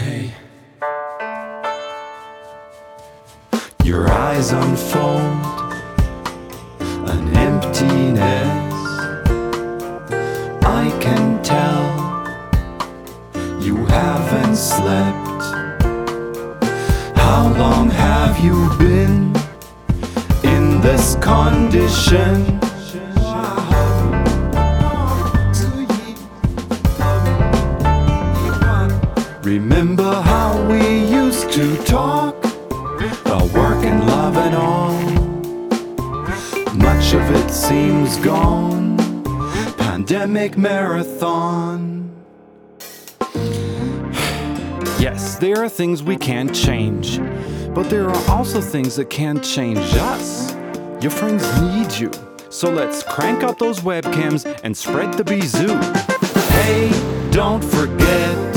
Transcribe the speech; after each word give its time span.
day. 0.00 0.32
Your 3.84 4.08
eyes 4.08 4.52
unfold 4.52 5.72
an 7.14 7.36
emptiness. 7.36 8.74
I 10.62 10.84
can 11.00 11.42
tell 11.42 11.82
you 13.60 13.76
haven't 13.86 14.56
slept. 14.56 15.42
How 17.16 17.52
long 17.58 17.90
have 17.90 18.38
you 18.44 18.58
been 18.78 19.34
in 20.42 20.80
this 20.80 21.16
condition? 21.16 22.69
Remember 29.42 30.20
how 30.20 30.68
we 30.68 31.06
used 31.06 31.50
to 31.52 31.74
talk 31.84 32.36
about 33.24 33.50
work 33.52 33.82
and 33.86 34.06
love 34.06 34.36
and 34.36 34.54
all. 34.54 34.92
Much 36.74 37.14
of 37.14 37.22
it 37.34 37.50
seems 37.50 38.18
gone. 38.18 38.98
Pandemic 39.78 40.58
marathon. 40.58 42.14
Yes, 44.98 45.38
there 45.38 45.64
are 45.64 45.70
things 45.70 46.02
we 46.02 46.18
can't 46.18 46.54
change, 46.54 47.18
but 47.74 47.88
there 47.88 48.10
are 48.10 48.30
also 48.30 48.60
things 48.60 48.96
that 48.96 49.08
can 49.08 49.40
change 49.40 49.78
us. 49.94 50.52
Your 51.00 51.10
friends 51.10 51.48
need 51.62 51.98
you, 51.98 52.10
so 52.50 52.70
let's 52.70 53.02
crank 53.04 53.42
up 53.42 53.58
those 53.58 53.80
webcams 53.80 54.44
and 54.64 54.76
spread 54.76 55.14
the 55.14 55.24
bizoo. 55.24 55.80
Hey, 56.50 56.90
don't 57.30 57.64
forget 57.64 58.49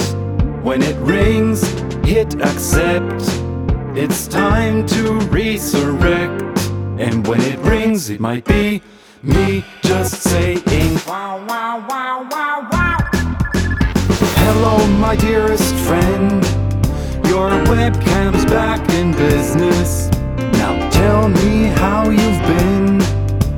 when 0.63 0.81
it 0.81 0.95
rings, 0.99 1.61
hit 2.05 2.35
accept. 2.35 3.21
It's 3.95 4.27
time 4.27 4.85
to 4.87 5.19
resurrect. 5.29 6.41
And 6.97 7.27
when 7.27 7.41
it 7.41 7.59
rings, 7.59 8.09
it 8.09 8.21
might 8.21 8.45
be 8.45 8.81
me 9.21 9.65
just 9.81 10.21
saying, 10.21 10.61
wow, 11.05 11.45
wow, 11.45 11.85
wow, 11.89 12.27
wow, 12.31 12.67
wow. 12.71 12.97
Hello, 14.39 14.87
my 14.99 15.17
dearest 15.17 15.75
friend. 15.75 16.41
Your 17.27 17.49
webcam's 17.67 18.45
back 18.45 18.87
in 18.91 19.11
business. 19.11 20.09
Now 20.57 20.89
tell 20.91 21.27
me 21.27 21.65
how 21.65 22.09
you've 22.09 22.41
been. 22.47 23.01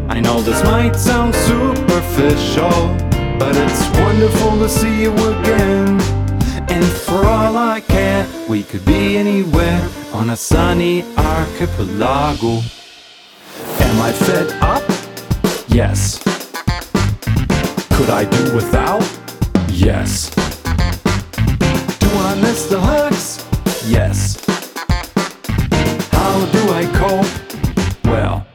I 0.09 0.19
know 0.21 0.41
this 0.41 0.63
might 0.63 0.95
sound 0.95 1.35
superficial, 1.35 2.95
but 3.37 3.55
it's 3.55 3.87
wonderful 3.99 4.57
to 4.57 4.69
see 4.69 5.03
you 5.03 5.11
again. 5.11 6.14
And 6.75 6.83
for 6.83 7.25
all 7.25 7.55
I 7.55 7.79
care, 7.79 8.27
we 8.49 8.61
could 8.61 8.83
be 8.83 9.15
anywhere 9.15 9.89
on 10.11 10.31
a 10.31 10.35
sunny 10.35 11.03
archipelago. 11.17 12.59
Am 13.79 14.01
I 14.01 14.11
fed 14.11 14.51
up? 14.61 14.83
Yes. 15.69 16.21
Could 17.95 18.09
I 18.09 18.25
do 18.25 18.53
without? 18.53 19.03
Yes. 19.69 20.29
Do 22.01 22.09
I 22.29 22.35
miss 22.41 22.67
the 22.67 22.81
hugs? 22.81 23.47
Yes. 23.87 24.43
How 26.11 26.45
do 26.51 26.61
I 26.73 26.83
cope? 26.99 28.03
Well, 28.03 28.45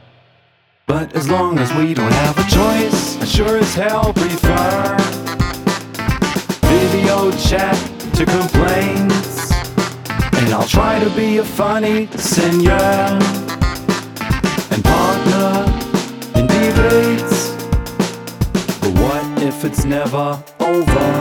but 0.85 1.15
as 1.15 1.27
long 1.27 1.57
as 1.57 1.73
we 1.73 1.95
don't 1.95 2.13
have 2.13 2.37
a 2.37 2.43
choice, 2.43 3.19
I 3.19 3.25
sure 3.25 3.57
as 3.57 3.73
hell 3.73 4.13
prefer 4.13 4.97
video 6.61 7.31
chat 7.31 8.00
to 8.15 8.25
complaints. 8.25 9.51
And 10.37 10.53
I'll 10.53 10.67
try 10.67 10.99
to 10.99 11.09
be 11.11 11.37
a 11.37 11.43
funny 11.43 12.07
senior 12.17 12.71
and 14.71 14.83
partner 14.83 15.65
in 16.35 16.47
debates. 16.47 17.51
But 18.81 18.93
what 18.99 19.43
if 19.43 19.63
it's 19.63 19.85
never 19.85 20.43
over? 20.59 21.11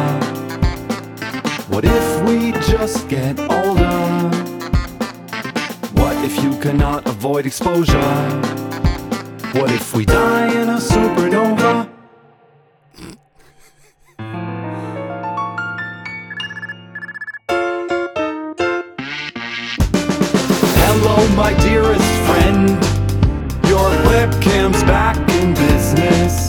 What 1.68 1.84
if 1.84 2.22
we 2.24 2.52
just 2.72 3.08
get 3.08 3.38
older? 3.40 4.30
What 6.00 6.16
if 6.24 6.42
you 6.42 6.58
cannot 6.58 7.06
avoid 7.06 7.46
exposure? 7.46 8.14
What 9.54 9.70
if 9.72 9.94
we 9.94 10.04
die 10.04 10.62
in 10.62 10.68
a 10.68 10.80
Hello, 21.22 21.36
my 21.36 21.52
dearest 21.60 22.12
friend. 22.24 22.70
Your 23.68 23.90
webcam's 24.08 24.82
back 24.84 25.18
in 25.38 25.52
business. 25.52 26.48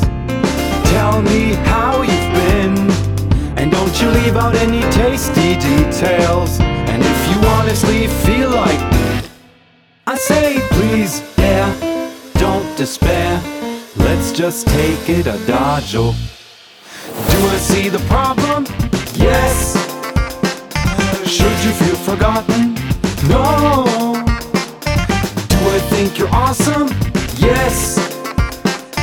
Tell 0.93 1.21
me 1.21 1.55
how 1.67 2.01
you've 2.01 2.33
been. 2.39 2.77
And 3.57 3.69
don't 3.69 4.01
you 4.01 4.09
leave 4.11 4.37
out 4.37 4.55
any 4.55 4.79
tasty 4.91 5.55
details. 5.55 6.61
And 6.61 7.03
if 7.03 7.19
you 7.29 7.49
honestly 7.49 8.07
feel 8.23 8.49
like 8.49 8.79
I 10.07 10.15
say, 10.15 10.59
please, 10.69 11.21
yeah, 11.37 11.67
don't 12.35 12.77
despair. 12.77 13.41
Let's 13.97 14.31
just 14.31 14.67
take 14.67 15.09
it 15.09 15.27
a 15.27 15.35
adagio. 15.35 16.13
Oh. 16.13 16.15
Do 17.29 17.37
I 17.45 17.57
see 17.57 17.89
the 17.89 17.99
problem? 18.07 18.40
Think 26.03 26.17
you're 26.17 26.33
awesome? 26.33 26.87
Yes. 27.37 27.99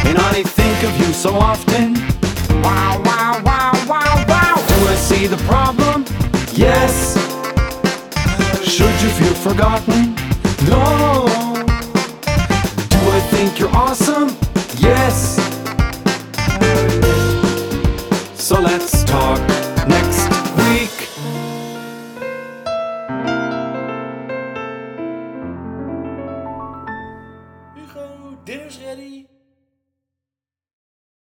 And 0.04 0.18
I 0.18 0.42
think 0.42 0.82
of 0.82 0.98
you 0.98 1.12
so 1.12 1.32
often. 1.32 1.94
Wow, 2.60 3.00
wow, 3.04 3.40
wow, 3.44 3.72
wow, 3.86 4.24
wow. 4.26 4.54
Do 4.66 4.88
I 4.88 4.96
see 4.96 5.28
the 5.28 5.36
problem? 5.46 6.04
Yes. 6.54 7.14
Should 8.64 9.00
you 9.00 9.10
feel 9.10 9.34
forgotten? 9.34 10.16
No. 10.68 11.28
Do 12.94 12.98
I 13.18 13.20
think 13.30 13.60
you're 13.60 13.76
awesome? 13.76 14.30
Yes. 14.78 15.36
So 18.34 18.60
let's 18.60 19.04
talk 19.04 19.57
Deus 28.48 28.78
realiza. 28.78 29.17